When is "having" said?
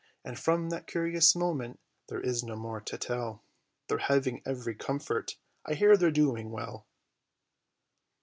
3.99-4.41